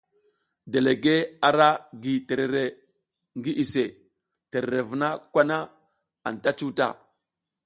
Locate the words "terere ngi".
2.27-3.51